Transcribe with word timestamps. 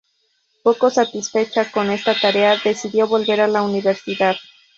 Poco 0.63 0.89
satisfecha 0.89 1.69
con 1.71 1.91
esta 1.91 2.19
tarea, 2.19 2.57
decidió 2.63 3.07
volver 3.07 3.39
a 3.39 3.47
la 3.47 3.61
universidad. 3.61 4.35